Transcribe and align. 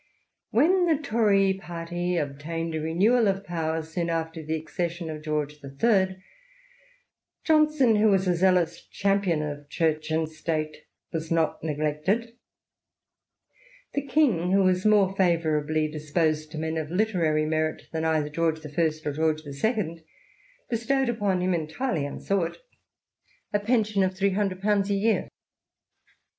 When 0.49 0.87
the 0.87 0.97
Tory 0.97 1.53
party 1.53 2.17
obtained 2.17 2.73
a 2.73 2.79
renewal 2.81 3.27
of 3.27 3.43
power 3.43 3.83
soon 3.83 4.09
after 4.09 4.41
the 4.41 4.55
accession 4.55 5.11
of 5.11 5.21
George 5.21 5.57
III., 5.63 6.17
Johnson, 7.43 7.97
who 7.97 8.07
was 8.07 8.27
a 8.27 8.35
zealous 8.35 8.83
champion 8.87 9.43
of 9.43 9.69
Church 9.69 10.09
and 10.09 10.27
State, 10.27 10.87
was 11.13 11.29
not 11.29 11.63
neglected. 11.63 12.35
The 13.93 14.07
king, 14.07 14.51
who 14.51 14.63
was 14.63 14.87
more 14.87 15.15
favourably 15.15 15.87
disposed 15.87 16.49
to 16.53 16.57
men 16.57 16.77
of 16.77 16.89
literary 16.89 17.45
merit 17.45 17.83
than 17.91 18.03
either 18.03 18.29
George 18.29 18.65
I. 18.65 18.69
or 18.81 19.13
George 19.13 19.41
IL, 19.45 19.99
bestowed 20.67 21.09
upon 21.09 21.41
him— 21.41 21.53
entirely 21.53 22.07
unsought— 22.07 22.57
^a 23.53 23.63
pension 23.63 24.01
of 24.01 24.17
three 24.17 24.31
hundred 24.31 24.57
I 24.57 24.61
xxvi 24.61 24.63
IN 24.63 24.63
TROD 24.63 24.69
UCTION. 24.79 24.83
pounds 24.83 24.89
a 24.89 24.95
year. 24.95 25.29